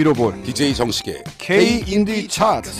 [0.00, 2.70] 미러볼 DJ 정식의 K 인디 차트.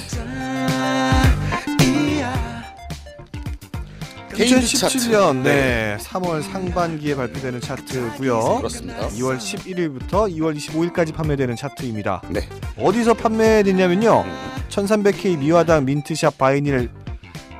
[4.34, 4.96] K 인디 차트.
[4.96, 8.56] 2017년 네 3월 상반기에 발표되는 차트고요.
[8.56, 9.08] 그렇습니다.
[9.08, 12.22] 2월 11일부터 2월 25일까지 판매되는 차트입니다.
[12.30, 12.48] 네.
[12.78, 14.24] 어디서 판매됐냐면요.
[14.26, 14.50] 음.
[14.70, 16.90] 1300K 미화당 민트샵 바이닐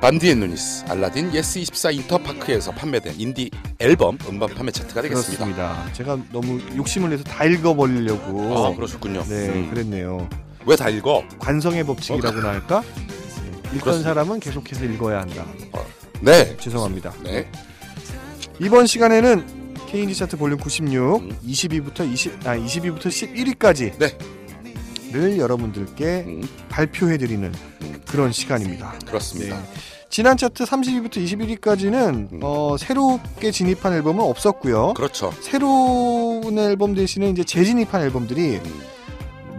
[0.01, 5.45] 반디앤루니스, 알라딘, 예스24 인터파크에서 판매된 인디 앨범 음반 판매 차트가 되겠습니다.
[5.45, 5.93] 그렇습니다.
[5.93, 9.23] 제가 너무 욕심을 내서 다 읽어버리려고 아, 그러셨군요.
[9.27, 9.69] 네 음.
[9.71, 10.29] 그랬네요.
[10.65, 11.23] 왜 다 읽어?
[11.39, 12.81] 관성의 법칙이라고나 할까?
[12.81, 13.07] 네,
[13.65, 14.09] 읽던 그렇습니다.
[14.09, 15.45] 사람은 계속해서 읽어야 한다.
[16.21, 16.55] 네.
[16.57, 17.13] 죄송합니다.
[17.23, 17.49] 네.
[18.59, 21.37] 이번 시간에는 K인디 차트 볼륨 96, 음.
[21.45, 24.17] 22부터 20, 아 22부터 11위까지 네.
[25.11, 28.01] 를 여러분들께 음, 발표해드리는 음.
[28.07, 28.93] 그런 시간입니다.
[29.05, 29.57] 그렇습니다.
[29.59, 29.63] 네.
[30.11, 32.39] 지난 차트 30위부터 21위까지는 음.
[32.43, 34.93] 어, 새롭게 진입한 앨범은 없었고요.
[34.93, 35.33] 그렇죠.
[35.39, 38.81] 새로운 앨범 대신에 이제 재진입한 앨범들이 음,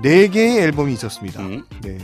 [0.02, 1.40] 네 개의 앨범이 있었습니다.
[1.40, 1.96] 음, 네.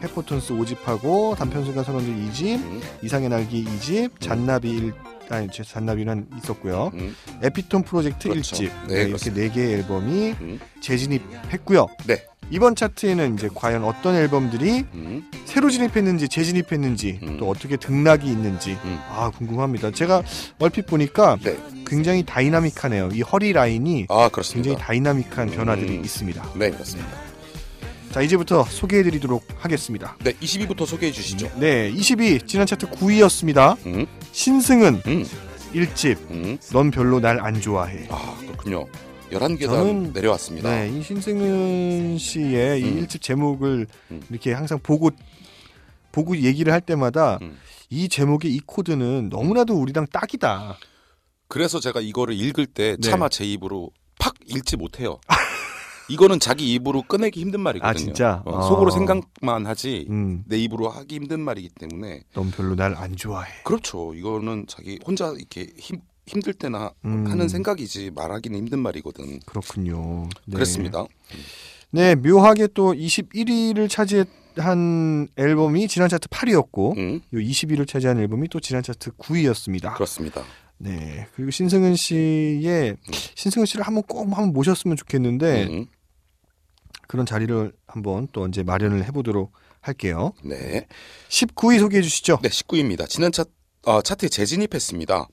[0.00, 4.94] 페퍼톤스 5집하고 단편선과 선원들 2집, 음, 이상의 날개 2집, 잔나비 1
[5.28, 6.92] 아니 제 잔나비는 있었고요.
[6.94, 8.56] 음, 에피톤 프로젝트 그렇죠.
[8.56, 11.88] 1집 네, 네, 이렇게 네 개의 앨범이 음, 재진입했고요.
[12.06, 12.24] 네.
[12.50, 17.36] 이번 차트에는 이제 과연 어떤 앨범들이 음, 새로 진입했는지 재진입했는지 음.
[17.38, 18.98] 또 어떻게 등락이 있는지 음.
[19.08, 19.92] 아 궁금합니다.
[19.92, 20.22] 제가
[20.58, 21.56] 얼핏 보니까 네.
[21.86, 23.10] 굉장히 다이나믹하네요.
[23.12, 24.28] 이 허리 라인이 아.
[24.52, 26.04] 굉장히 다이나믹한 변화들이 음.
[26.04, 26.50] 있습니다.
[26.56, 27.08] 네, 그렇습니다.
[28.10, 30.16] 자 이제부터 소개해드리도록 하겠습니다.
[30.24, 31.48] 네, 22부터 소개해 주시죠.
[31.60, 33.76] 네, 22 지난 차트 9위였습니다.
[33.86, 35.24] 음, 신승은 음,
[35.72, 36.58] 1집 음.
[36.72, 38.08] 넌 별로 날 안 좋아해.
[38.10, 38.86] 아, 그렇군요.
[39.30, 40.68] 11계단 저는- 내려왔습니다.
[40.70, 43.00] 네, 이 신승은 씨의 이 음.
[43.06, 44.22] 1집 제목을 음.
[44.30, 45.10] 이렇게 항상 보고
[46.12, 47.56] 보고 얘기를 할 때마다 음.
[47.88, 50.76] 이 제목의 이 코드는 너무나도 우리랑 딱이다.
[51.48, 53.08] 그래서 제가 이거를 읽을 때 네.
[53.08, 55.20] 차마 제 입으로 팍 읽지 못해요.
[56.08, 57.88] 이거는 자기 입으로 꺼내기 힘든 말이거든요.
[57.88, 58.42] 아, 진짜?
[58.44, 58.62] 어, 어.
[58.62, 63.48] 속으로 생각만 하지 음, 내 입으로 하기 힘든 말이기 때문에 넌 별로 날 안 좋아해.
[63.64, 64.12] 그렇죠.
[64.14, 67.26] 이거는 자기 혼자 이렇게 힘 힘들 때나 음.
[67.26, 69.40] 하는 생각이지 말하기는 힘든 말이거든.
[69.46, 70.28] 그렇군요.
[70.46, 70.54] 네.
[70.54, 71.04] 그랬습니다.
[71.90, 78.60] 네, 묘하게 또 21위를 차지한 앨범이 지난 차트 8위였고, 음, 요 20위를 차지한 앨범이 또
[78.60, 79.94] 지난 차트 9위였습니다.
[79.94, 80.44] 그렇습니다.
[80.78, 82.96] 네, 그리고 신승은 씨의
[83.34, 85.86] 신승은 씨를 한번 꼭 한번 모셨으면 좋겠는데 음,
[87.08, 90.32] 그런 자리를 한번 또 언제 마련을 해보도록 할게요.
[90.44, 90.86] 네.
[91.28, 92.38] 19위 소개해 주시죠.
[92.42, 93.08] 네, 19위입니다.
[93.08, 93.44] 지난 차,
[93.86, 95.26] 아, 차트에 재진입했습니다.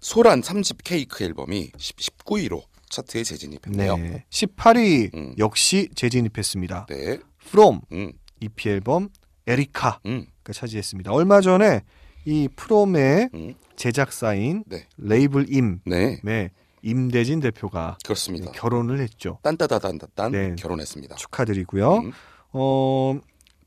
[0.00, 3.96] 소란 3집 케이크 앨범이 19위로 차트에 재진입했네요.
[3.96, 4.08] 네.
[4.08, 5.34] 네, 18위 음.
[5.38, 6.86] 역시 재진입했습니다.
[6.88, 7.18] 네.
[7.46, 9.10] From 음, EP 앨범
[9.46, 11.12] 에리카가 음, 차지했습니다.
[11.12, 11.82] 얼마 전에
[12.24, 13.54] 이 프롬의 음.
[13.76, 14.86] 제작사인 네.
[14.96, 16.50] 레이블 임의 네.
[16.82, 18.50] 임대진 대표가 그렇습니다.
[18.52, 19.38] 결혼을 했죠.
[19.42, 20.54] 딴따다단딴 네.
[20.58, 21.16] 결혼했습니다.
[21.16, 21.96] 축하드리고요.
[21.98, 22.12] 음,
[22.52, 23.18] 어,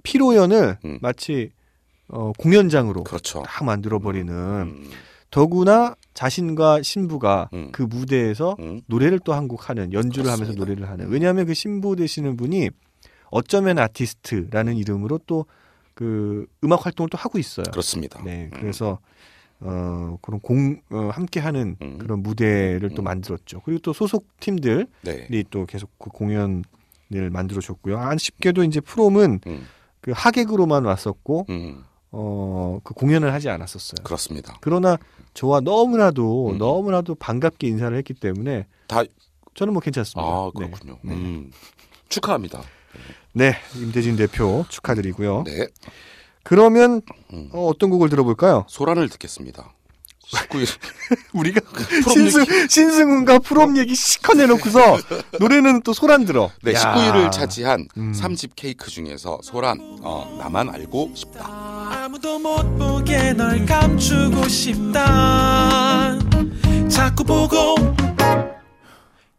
[0.02, 1.00] 피로연을 음.
[1.02, 1.52] 마치
[2.10, 3.44] 어, 공연장으로 그렇죠.
[3.46, 4.90] 딱 만들어 버리는 음,
[5.32, 7.70] 더구나 자신과 신부가 음.
[7.72, 10.34] 그 무대에서 음, 노래를 또 한 곡 하는 연주를 그렇습니다.
[10.34, 12.70] 하면서 노래를 하는 왜냐하면 그 신부 되시는 분이
[13.32, 15.46] 어쩌면 아티스트라는 이름으로 또
[15.96, 17.66] 그 음악 활동을 또 하고 있어요.
[17.70, 18.20] 그렇습니다.
[18.24, 18.60] 네, 음.
[18.60, 18.98] 그래서
[19.60, 22.00] 어 그런 공 어, 함께 하는 음.
[22.00, 23.06] 그런 무대를 또 음.
[23.06, 23.62] 만들었죠.
[23.64, 25.44] 그리고 또 소속 팀들이 네.
[25.52, 26.64] 또 계속 그 공연을
[27.32, 28.00] 만들어 줬고요.
[28.00, 29.68] 아쉽게도 이제 프롬은 음,
[30.02, 34.04] 그 하객으로만 왔었고 음, 어 그 공연을 하지 않았었어요.
[34.04, 34.58] 그렇습니다.
[34.62, 34.98] 그러나
[35.34, 36.58] 저와 너무나도 음.
[36.58, 39.04] 너무나도 반갑게 인사를 했기 때문에 다
[39.54, 40.28] 저는 뭐 괜찮습니다.
[40.28, 40.66] 아, 네.
[40.68, 40.98] 그렇군요.
[41.04, 41.14] 네.
[41.14, 41.52] 음,
[42.10, 42.62] 축하합니다.
[43.34, 45.44] 네, 임대진 대표 축하드리고요.
[45.46, 45.68] 네.
[46.44, 47.02] 그러면
[47.32, 47.50] 음.
[47.54, 48.66] 어, 어떤 곡을 들어볼까요?
[48.68, 49.74] 소란을 듣겠습니다.
[50.32, 50.68] 19일
[51.34, 54.98] 우리가 프롬 신승 신승훈과 프롬 얘기 시커 내놓고서
[55.40, 56.50] 노래는 또 소란 들어.
[56.64, 56.80] 네, 야.
[56.96, 58.14] 19위를 차지한 음.
[58.16, 61.46] 3집 케이크 중에서 소란 어, 나만 알고 싶다.
[62.06, 66.18] 아무도 못 보게 널 감추고 싶다
[66.90, 67.76] 자꾸 보고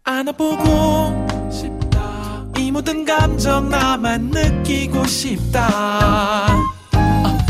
[0.05, 6.57] 안아보고 싶다 이 모든 감정 나만 느끼고 싶다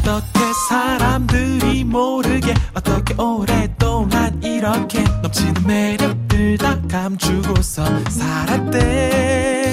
[0.05, 9.73] 어떻게 사람들이 모르게 어떻게 오랫동안 이렇게 넘치는 매력들 다 감추고서 살았대.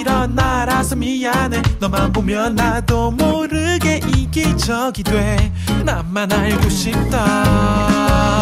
[0.00, 1.60] 일어나라서 미안해.
[1.78, 5.52] 너만 보면 나도 모르게 이기적이 돼.
[5.84, 8.32] 나만 알고 싶다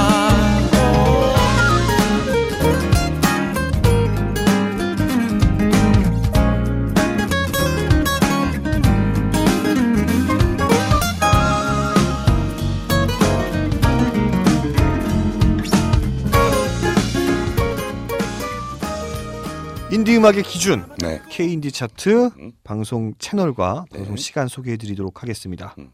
[19.93, 21.21] 인디 음악의 기준 네.
[21.31, 22.53] K 인디 차트 음.
[22.63, 24.21] 방송 채널과 방송 네.
[24.23, 25.75] 시간 소개해 드리도록 하겠습니다.
[25.79, 25.91] 음.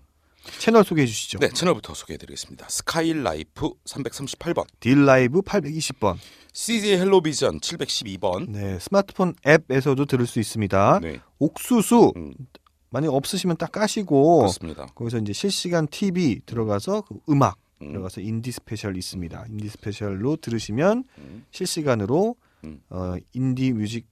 [0.58, 1.38] 채널 소개해 주시죠.
[1.38, 2.68] 네, 채널부터 소개해 드리겠습니다.
[2.68, 6.16] 스카이라이프 338번, 딜라이브 820번.
[6.52, 8.50] CJ 헬로비전 712번.
[8.50, 11.00] 네, 스마트폰 앱에서도 들을 수 있습니다.
[11.00, 12.34] 네, 옥수수 음,
[12.90, 14.86] 만약 없으시면 딱 까시고 그렇습니다.
[14.94, 19.46] 거기서 이제 실시간 TV 들어가서 그 음악 음, 들어가서 인디 스페셜 있습니다.
[19.48, 22.80] 인디 스페셜로 들으시면 음, 실시간으로 음.
[22.90, 24.06] 어, 인디 music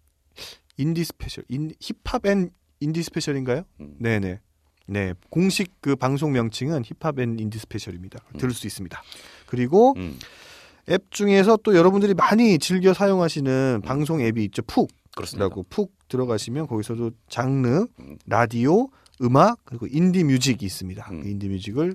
[0.76, 2.50] 인디 스페셜 인, 힙합 앤
[2.80, 3.64] 인디 스페셜인가요?
[3.80, 3.96] 음.
[3.98, 4.40] 네네.
[4.86, 8.20] 네 공식 그 방송 명칭은 힙합 앤 인디 스페셜입니다.
[8.38, 9.02] 들을 수 있습니다.
[9.46, 10.18] 그리고 음,
[10.90, 14.62] 앱 중에서 또 여러분들이 많이 즐겨 사용하시는 방송 앱이 있죠.
[14.62, 15.44] 푹 그렇습니다.
[15.44, 18.18] 라고 푹 들어가시면 거기서도 장르, 음.
[18.26, 18.88] 라디오,
[19.22, 21.06] 음악 그리고 인디 music이 있습니다.
[21.10, 21.22] 음.
[21.22, 21.94] 그 인디 music을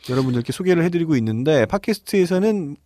[0.07, 2.77] 여러분들께 소개를 해드리고 있는데 팟캐스트에서는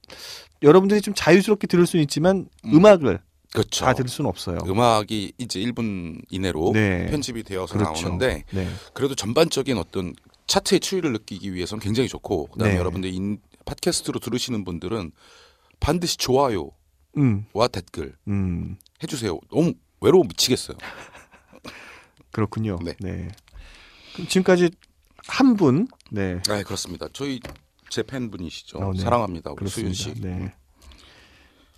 [0.64, 2.74] 여러분들이 좀 자유스럽게 들을 수는 있지만 음.
[2.76, 2.86] 음.
[2.86, 3.20] 악을
[3.54, 3.86] 그렇죠.
[3.86, 4.60] 다 들을 수는 없어요.
[4.66, 7.08] 음악이 이제 1분 이내로 네.
[7.08, 8.02] 편집이 되어서 그렇죠.
[8.04, 10.14] 나오는데 네, 그래도 전반적인 어떤
[10.48, 12.80] 차트의 추이를 느끼기 위해서는 굉장히 좋고 그다음에 네.
[12.80, 15.12] 여러분들 인, 팟캐스트로 들으시는 분들은
[15.80, 16.70] 반드시 좋아요와
[17.18, 19.40] 음, 댓글 음, 해주세요.
[19.52, 20.78] 너무 외로워 미치겠어요.
[22.32, 22.80] 그렇군요.
[22.84, 22.94] 네.
[23.00, 23.30] 네.
[24.14, 24.70] 그럼 지금까지
[25.28, 27.08] 한 분, 네, 아 그렇습니다.
[27.12, 27.40] 저희
[27.90, 28.78] 제 팬분이시죠.
[28.80, 29.00] 어, 네.
[29.02, 29.52] 사랑합니다.
[29.52, 30.20] 우리 수윤 그렇습니다.
[30.20, 30.22] 씨.
[30.22, 30.54] 네,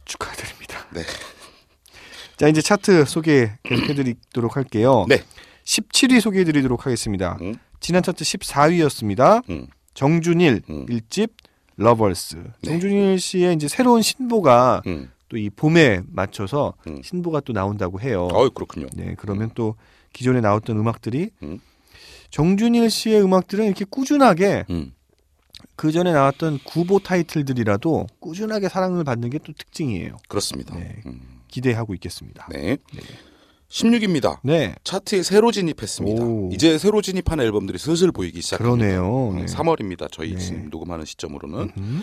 [0.06, 0.88] 축하드립니다.
[0.94, 1.04] 네.
[2.40, 5.06] 자 이제 차트 소개해드리도록 할게요.
[5.10, 5.22] 네.
[5.66, 7.38] 17위 소개해드리도록 하겠습니다.
[7.42, 7.56] 음.
[7.82, 9.44] 지난 차트 14위였습니다.
[9.50, 9.68] 음.
[9.94, 10.86] 정준일 음.
[10.88, 11.32] 일 1집
[11.76, 12.38] 러벌스.
[12.38, 12.70] 네.
[12.72, 15.12] 정준일 씨의 이제 새로운 신보가 음.
[15.28, 17.02] 또이 봄에 맞춰서 음.
[17.04, 18.30] 신보가 또 나온다고 해요.
[18.32, 18.88] 어이 그렇군요.
[18.94, 19.76] 네, 그러면 또
[20.14, 21.60] 기존에 나왔던 음악들이 음.
[22.30, 24.94] 정준일 씨의 음악들은 이렇게 꾸준하게 음.
[25.76, 30.16] 그 전에 나왔던 구보 타이틀들이라도 꾸준하게 사랑을 받는 게 또 특징이에요.
[30.30, 30.76] 그렇습니다.
[30.78, 31.02] 네.
[31.06, 31.39] 음.
[31.50, 32.48] 기대하고 있겠습니다.
[32.52, 32.78] 네.
[32.94, 33.02] 네.
[33.70, 34.40] 16입니다.
[34.44, 36.24] 네, 차트에 새로 진입했습니다.
[36.24, 36.50] 오.
[36.52, 38.86] 이제 새로 진입한 앨범들이 슬슬 보이기 시작합니다.
[38.86, 39.34] 그러네요.
[39.36, 39.46] 네.
[39.46, 40.12] 3월입니다.
[40.12, 40.40] 저희 네.
[40.40, 42.02] 지금 녹음하는 시점으로는 음.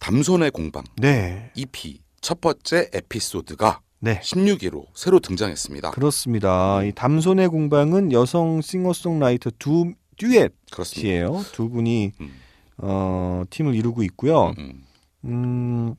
[0.00, 4.20] 담손의 공방 네, EP 첫 번째 에피소드가 네.
[4.20, 5.90] 16위로 새로 등장했습니다.
[5.90, 6.82] 그렇습니다.
[6.82, 11.44] 이 담손의 공방은 여성 싱어송라이터 두 듀엣이에요.
[11.52, 12.32] 두 분이 음.
[12.78, 14.54] 어, 팀을 이루고 있고요.
[14.58, 14.84] 음,
[15.24, 15.94] 음,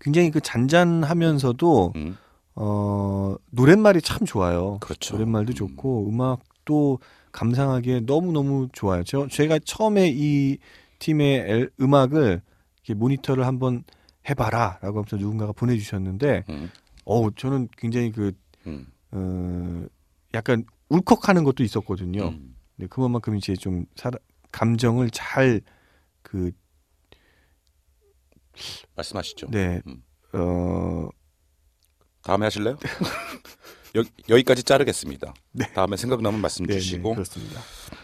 [0.00, 2.16] 굉장히 그 잔잔하면서도 음.
[2.54, 4.78] 어, 노랫말이 참 좋아요.
[4.80, 5.14] 그렇죠.
[5.14, 5.54] 노랫말도 음.
[5.54, 6.98] 좋고 음악도
[7.32, 9.04] 감상하기에 너무 너무 좋아요.
[9.04, 10.58] 저 제가 처음에 이
[10.98, 12.42] 팀의 엘- 음악을
[12.84, 13.84] 이렇게 모니터를 한번
[14.28, 16.70] 해봐라 라고 하면서 누군가가 보내주셨는데, 음,
[17.04, 18.32] 어우 저는 굉장히 그
[18.66, 19.86] 음, 어,
[20.34, 22.28] 약간 울컥하는 것도 있었거든요.
[22.28, 22.56] 음.
[22.76, 24.18] 네, 그만큼 이제 좀 사람
[24.52, 25.60] 감정을 잘
[26.22, 26.50] 그,
[28.96, 29.48] 말씀하시죠.
[29.50, 30.02] 네, 음.
[30.32, 31.08] 어,
[32.22, 32.78] 다음에 하실래요?
[33.96, 35.32] 여, 여기까지 자르겠습니다.
[35.52, 35.72] 네.
[35.72, 37.14] 다음에 생각나면 말씀 네, 네, 주시고.
[37.14, 37.60] 그렇습니다.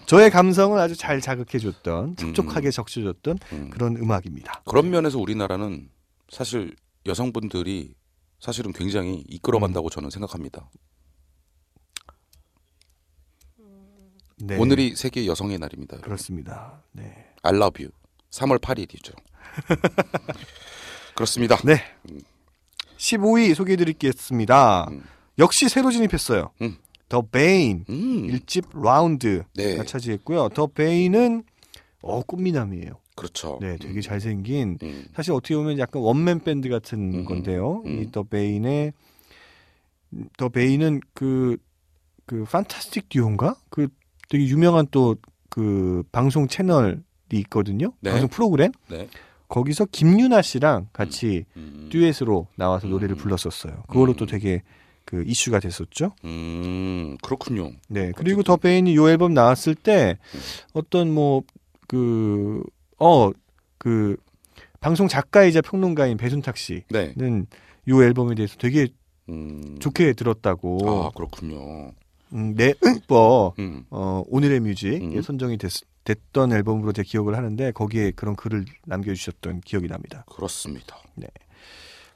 [0.07, 2.71] 저의 감성을 아주 잘 자극해줬던, 촉촉하게 음.
[2.71, 3.71] 적셔줬던 음.
[3.71, 4.63] 그런 음악입니다.
[4.65, 5.91] 그런 면에서 우리나라는
[6.31, 6.75] 사실
[7.07, 7.95] 여성분들이
[8.41, 10.71] 사실은 굉장히 이끌어간다고 저는 생각합니다.
[14.37, 15.95] 네, 오늘이 세계 여성의 날입니다.
[15.95, 16.05] 여러분.
[16.05, 16.83] 그렇습니다.
[16.93, 17.93] 네, I love you.
[18.31, 19.15] 3월 8일이죠.
[21.15, 21.57] 그렇습니다.
[21.65, 21.83] 네.
[22.97, 24.89] 15위 소개해드리겠습니다.
[24.91, 25.03] 음.
[25.39, 26.51] 역시 새로 진입했어요.
[26.63, 26.77] 음.
[27.09, 30.49] 더 베인 음, 1집 라운드가 네, 차지했고요.
[30.51, 31.45] 더 베인은
[32.01, 32.99] 어 꽃미남이에요.
[33.15, 33.59] 그렇죠.
[33.61, 37.83] 네, 되게 음, 잘생긴 음, 사실 어떻게 보면 약간 원맨 밴드 같은 음, 건데요.
[37.87, 38.03] 음.
[38.03, 38.93] 이더 베인의
[40.37, 43.57] 더 베인은 그그 판타스틱 듀오인가?
[43.69, 43.89] 그
[44.29, 45.15] 되게 유명한 또
[45.55, 46.97] 그 방송 채널이
[47.31, 47.93] 있거든요.
[48.01, 48.11] 네.
[48.11, 48.73] 방송 프로그램.
[48.89, 49.09] 네.
[49.55, 53.19] 거기서 김유나 씨랑 같이 음, 듀엣으로 나와서 노래를 음.
[53.19, 53.85] 불렀었어요.
[53.87, 54.17] 그걸로 음.
[54.17, 54.63] 또 되게
[55.05, 56.13] 그 이슈가 됐었죠.
[56.25, 57.71] 음, 그렇군요.
[57.89, 58.11] 네.
[58.17, 60.19] 그리고 더 베인이 요 앨범 나왔을 때
[60.73, 61.43] 어떤 뭐
[61.87, 62.65] 그
[62.99, 63.33] 어
[63.79, 64.17] 그
[64.81, 67.15] 방송 작가이자 평론가인 배순탁 씨는 네.
[67.87, 68.89] 이 앨범에 대해서 되게
[69.29, 69.77] 음.
[69.79, 70.79] 좋게 들었다고.
[70.89, 71.93] 아 그렇군요.
[72.33, 73.85] 음, 내뭐 음.
[73.91, 75.23] 어, 오늘의 뮤직에 음.
[75.23, 75.71] 선정이 됐,
[76.05, 80.25] 됐던 앨범으로 제 기억을 하는데 거기에 그런 글을 남겨주셨던 기억이 납니다.
[80.35, 80.97] 그렇습니다.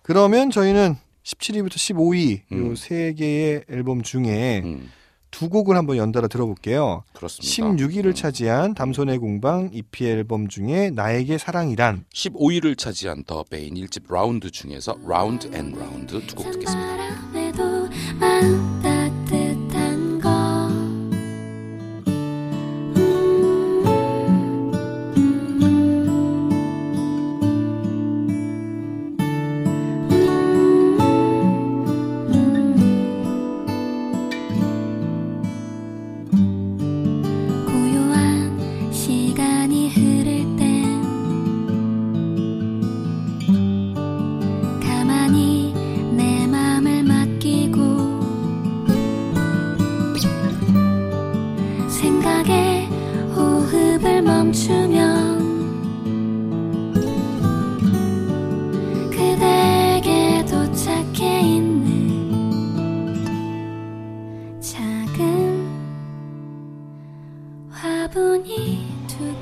[0.02, 2.66] 그러면 저희는 17위부터 15위 음.
[2.70, 4.90] 요세 개의 앨범 중에 음.
[5.30, 7.02] 두 곡을 한번 연달아 들어볼게요.
[7.12, 7.52] 그렇습니다.
[7.86, 8.14] 16위를 음.
[8.14, 14.98] 차지한 담손의 공방 EP 앨범 중에 나에게 사랑이란 15위를 차지한 더 베인 1집 라운드 중에서
[15.06, 17.28] 라운드 앤 라운드 두 곡 듣겠습니다.
[68.08, 69.38] 화분이 두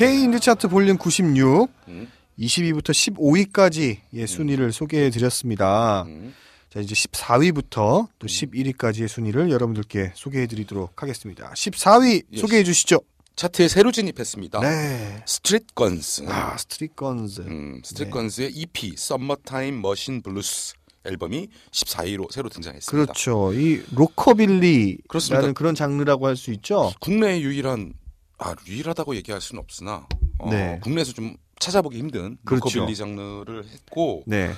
[0.00, 2.10] K 인디 차트 볼륨 96 음.
[2.38, 6.04] 20위부터 15위까지 의 순위를 소개해 드렸습니다.
[6.06, 6.32] 음.
[6.70, 11.52] 자 이제 14위부터 또 11위까지의 순위를 여러분들께 소개해 드리도록 하겠습니다.
[11.52, 12.40] 14위 Yes.
[12.40, 13.00] 소개해 주시죠.
[13.36, 14.60] 차트에 새로 진입했습니다.
[14.60, 15.22] 네.
[15.26, 16.24] 스트릿 건스.
[16.28, 17.42] 아, 스트릿 건즈.
[17.42, 18.10] 음, 스트릿 네.
[18.10, 22.90] 건스의 EP Summer Time Machine Blues 앨범이 14위로 새로 등장했습니다.
[23.12, 23.52] 그렇죠.
[23.52, 25.52] 이 로커빌리라는 그렇습니다.
[25.52, 26.90] 그런 장르라고 할 수 있죠.
[27.00, 27.92] 국내의 유일한
[28.40, 30.06] 아 유일하다고 얘기할 수는 없으나
[30.38, 30.80] 어, 네.
[30.82, 32.78] 국내에서 좀 찾아보기 힘든 그렇죠.
[32.78, 34.50] 로커빌리 장르를 했고 네.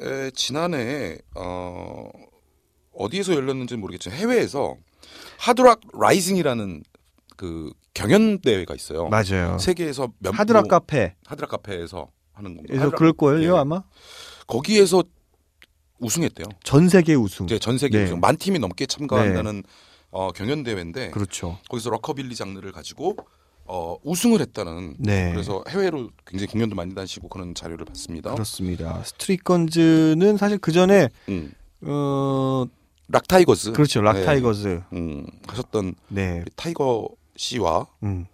[0.00, 2.08] 에, 지난해 어,
[2.92, 4.76] 어디에서 열렸는지 는 모르겠지만 해외에서
[5.38, 6.82] 하드락 라이징이라는
[7.36, 9.08] 그 경연 대회가 있어요.
[9.08, 9.58] 맞아요.
[9.58, 11.14] 세계에서 몇 하드락 뭐, 카페.
[11.26, 12.66] 하드락 카페에서 하는 건가?
[12.68, 13.58] 그래서 그럴 거예요, 예.
[13.58, 13.82] 아마.
[14.46, 15.02] 거기에서
[16.00, 16.46] 우승했대요.
[16.62, 17.46] 전 세계 우승.
[17.46, 18.04] 이제 전 세계 네.
[18.04, 19.62] 우승 만 팀이 넘게 참가한다는
[20.14, 21.58] 어, 경연 대회인데 그렇죠.
[21.68, 23.16] 거기서 로커빌리 장르를 가지고
[23.64, 25.32] 어, 우승을 했다는 네.
[25.32, 28.32] 그래서 해외로 굉장히 공연도 많이 다니시고 그런 자료를 봤습니다.
[28.32, 29.02] 그렇습니다.
[29.02, 31.52] 스트릿 건즈는 사실 그 전에 음.
[31.80, 32.64] 어
[33.08, 34.02] 락타이거즈 그렇죠.
[34.02, 34.24] 락 네.
[34.24, 34.82] 타이거즈.
[34.92, 36.44] 음, 하셨던 네.
[36.54, 38.26] 타이거 씨와 음.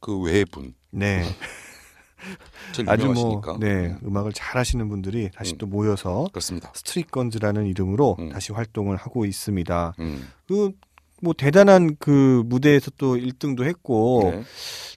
[0.00, 1.24] 그 외의 분 네.
[2.72, 5.58] 제일 아주 유명하시니까 뭐 네, 음악을 잘 하시는 분들이 다시 음.
[5.58, 6.70] 또 모여서 그렇습니다.
[6.74, 8.28] 스트릿 건즈라는 이름으로 음.
[8.28, 9.94] 다시 활동을 하고 있습니다.
[10.00, 10.28] 음.
[10.46, 10.72] 그
[11.24, 14.42] 뭐 대단한 그 무대에서 또 1등도 했고 네.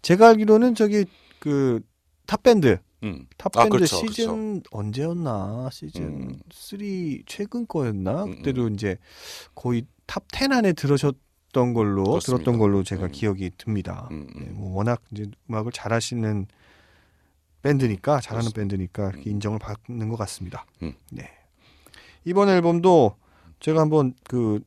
[0.02, 1.06] 제가 알기로는 저기
[1.40, 1.80] 그
[2.28, 3.28] 탑밴드 음.
[3.38, 6.40] 탑밴드 아, 그렇죠, 시즌 언제였나 시즌 음.
[6.52, 6.80] 3
[7.26, 8.98] 최근 거였나 음, 그때도 이제
[9.56, 12.44] 거의 top 10 안에 들으셨던 걸로 그렇습니다.
[12.44, 13.12] 들었던 걸로 제가 음.
[13.12, 14.10] 기억이 듭니다.
[14.12, 14.44] 음, 음.
[14.44, 16.48] 네, 뭐 워낙 이제 음악을 잘하시는
[17.62, 18.60] 밴드니까 잘하는 그렇습니다.
[18.60, 19.24] 밴드니까 음.
[19.26, 20.66] 인정을 받는 것 같습니다.
[20.82, 20.94] 음.
[21.12, 21.30] 네
[22.26, 23.16] 이번 앨범도
[23.62, 24.60] 제가 한번 그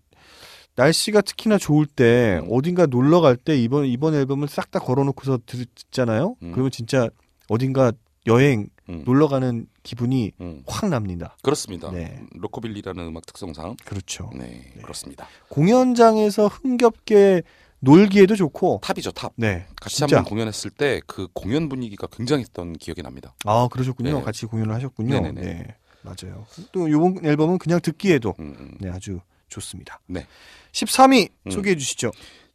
[0.84, 2.48] 날씨가 특히나 좋을 때 음.
[2.50, 6.36] 어딘가 놀러 갈 때 이번 이번 앨범을 싹 다 걸어놓고서 들- 듣잖아요.
[6.42, 6.52] 음.
[6.52, 7.08] 그러면 진짜
[7.48, 7.92] 어딘가
[8.26, 9.02] 여행 음.
[9.04, 10.62] 놀러 가는 기분이 음.
[10.66, 11.36] 확 납니다.
[11.42, 11.90] 그렇습니다.
[11.90, 12.22] 네.
[12.34, 14.30] 로커빌리라는 음악 특성상 그렇죠.
[14.34, 15.26] 네, 그렇습니다.
[15.48, 17.42] 공연장에서 흥겹게
[17.80, 19.32] 놀기에도 좋고, top이죠 top.
[19.36, 20.18] 네, 같이 진짜.
[20.18, 23.34] 한번 공연했을 때 그 공연 분위기가 굉장했던 기억이 납니다.
[23.44, 24.18] 아 그러셨군요.
[24.18, 24.22] 네.
[24.22, 25.14] 같이 공연을 하셨군요.
[25.14, 25.40] 네네네.
[25.40, 25.66] 네,
[26.02, 26.46] 맞아요.
[26.72, 28.74] 또 이번 앨범은 그냥 듣기에도 음, 음.
[28.80, 29.20] 네 아주
[29.50, 30.00] 좋습니다.
[30.06, 30.26] 네.
[30.72, 31.50] 13위 음.
[31.50, 32.10] 소개해 주시죠.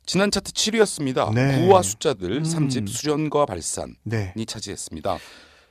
[0.05, 1.33] 지난 차트 7위였습니다.
[1.33, 1.59] 네.
[1.65, 2.43] 구와 숫자들 음.
[2.43, 4.33] 3집 수련과 발산이 네.
[4.47, 5.17] 차지했습니다.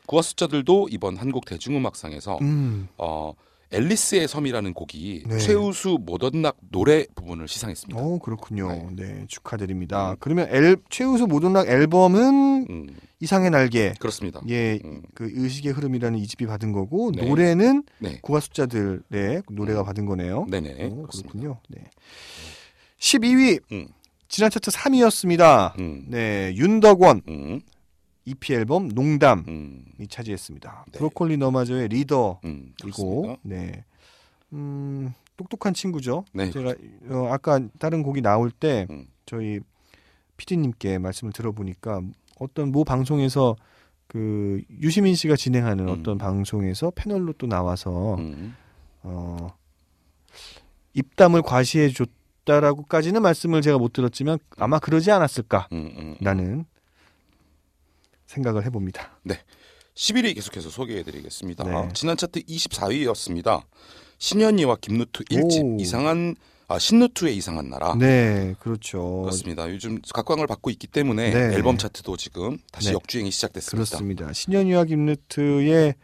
[0.06, 3.32] 구와 숫자들도 이번 한국 대중음악상에서 음, 어,
[3.70, 5.38] 앨리스의 섬이라는 곡이 네.
[5.38, 8.00] 최우수 모던락 노래 부분을 시상했습니다.
[8.00, 8.68] 오 그렇군요.
[8.92, 9.04] 네.
[9.04, 10.12] 네, 축하드립니다.
[10.12, 10.16] 음.
[10.20, 12.86] 그러면 앨, 최우수 모던락 앨범은 음,
[13.20, 14.40] 이상의 날개, 그렇습니다.
[14.48, 17.26] 예, 음, 그 의식의 흐름이라는 이집이 받은 거고 네.
[17.26, 20.46] 노래는 네, 구화 숫자들의 노래가 받은 거네요.
[20.50, 21.32] 네네 오, 그렇습니다.
[21.32, 21.60] 그렇군요.
[21.68, 21.84] 네.
[22.98, 23.88] 12위 음,
[24.28, 25.78] 지난 차트 3위였습니다.
[25.78, 27.60] 음, 네, 윤덕원 음,
[28.24, 30.86] EP 앨범 농담이 음, 차지했습니다.
[30.92, 30.98] 네.
[30.98, 33.36] 브로콜리 너마저의 리더이고, 음.
[33.42, 33.84] 네,
[34.52, 36.24] 음, 똑똑한 친구죠.
[36.32, 36.74] 네, 제가
[37.10, 39.06] 어, 아까 다른 곡이 나올 때 음.
[39.26, 39.60] 저희
[40.36, 42.00] PD님께 말씀을 들어보니까
[42.38, 43.56] 어떤 모 방송에서
[44.06, 45.92] 그 유시민 씨가 진행하는 음.
[45.92, 48.54] 어떤 방송에서 패널로 또 나와서 음,
[49.02, 49.48] 어,
[50.94, 56.64] 입담을 과시해 줬다라고까지는 말씀을 제가 못 들었지만 아마 그러지 않았을까라는.
[58.34, 59.18] 생각을 해봅니다.
[59.94, 61.64] 11위 계속해서 소개해드리겠습니다.
[61.64, 61.88] 네.
[61.94, 63.62] 지난 차트 24위였습니다.
[64.18, 65.80] 신현이와 김누투 1집 오.
[65.80, 66.34] 이상한
[66.66, 67.94] 아 신누투의 이상한 나라.
[67.94, 69.20] 네, 그렇죠.
[69.22, 69.68] 그렇습니다.
[69.70, 71.54] 요즘 각광을 받고 있기 때문에 네.
[71.54, 72.94] 앨범 차트도 지금 다시 네.
[72.94, 73.74] 역주행이 시작됐습니다.
[73.76, 74.32] 그렇습니다.
[74.32, 75.94] 신현이와 김루트의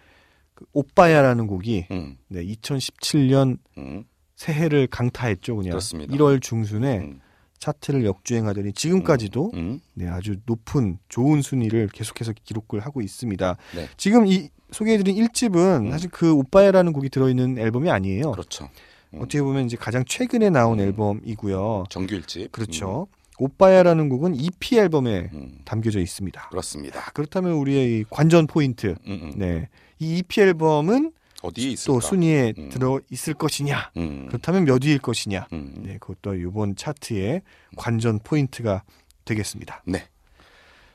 [0.54, 4.04] 그 오빠야라는 곡이 음, 네, 2017년 음,
[4.36, 5.70] 새해를 강타했죠, 그냥.
[5.70, 6.14] 그렇습니다.
[6.14, 7.20] 1월 중순에 음,
[7.60, 13.56] 차트를 역주행하더니 지금까지도 음, 네, 아주 높은 좋은 순위를 계속해서 기록을 하고 있습니다.
[13.76, 13.88] 네.
[13.96, 15.90] 지금 이 소개해드린 1집은 음.
[15.90, 18.32] 사실 그 오빠야라는 곡이 들어있는 앨범이 아니에요.
[18.32, 18.68] 그렇죠.
[19.14, 19.18] 음.
[19.18, 20.84] 어떻게 보면 이제 가장 최근에 나온 음.
[20.84, 21.84] 앨범이고요.
[21.90, 22.50] 정규 1집.
[22.50, 23.06] 그렇죠.
[23.38, 26.48] 오빠야라는 곡은 EP 앨범에 음, 음, 담겨져 있습니다.
[26.50, 27.10] 그렇습니다.
[27.14, 29.32] 그렇다면 우리의 이 관전 포인트, 음, 음.
[29.36, 31.92] 네, 이 EP 앨범은 어디에 있을까?
[31.92, 32.68] 또 순위에 음.
[32.70, 33.92] 들어 있을 것이냐?
[33.96, 35.48] 음, 그렇다면 몇 위일 것이냐?
[35.52, 37.42] 음, 네, 그것도 이번 차트의
[37.76, 38.82] 관전 포인트가
[39.24, 39.82] 되겠습니다.
[39.86, 40.06] 네.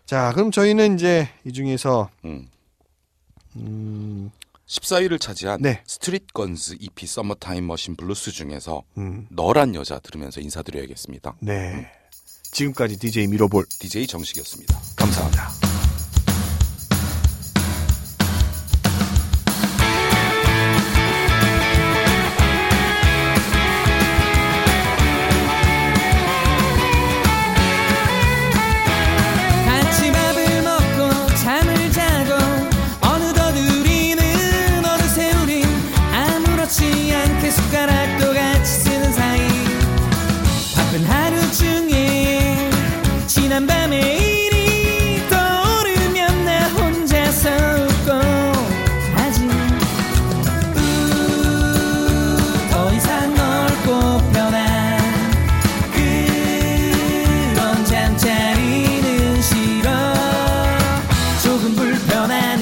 [0.06, 2.48] 자, 그럼 저희는 이제 이 중에서 음.
[3.56, 4.32] 음,
[4.68, 5.82] 14위를 차지한 네.
[5.86, 11.36] 스트릿 건즈 EP Summer Time Machine Blues 중에서 음, 너란 여자 들으면서 인사드려야겠습니다.
[11.40, 11.92] 네.
[12.52, 14.80] 지금까지 DJ 미러볼 DJ 정식이었습니다.
[14.96, 15.65] 감사합니다.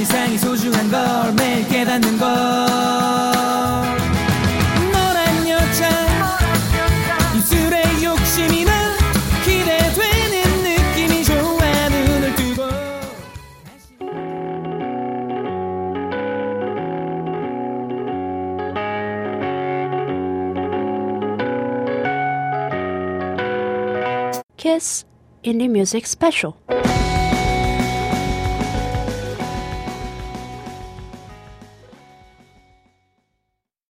[0.03, 2.27] 일상이 소중한 걸 매일 깨닫는 걸
[4.91, 5.87] 너란 여자
[7.33, 8.97] 입술에 욕심이 나
[9.45, 12.63] 기대되는 느낌이 좋아 눈을 뜨고
[24.57, 25.05] Kiss
[25.45, 26.62] Indie Music Special.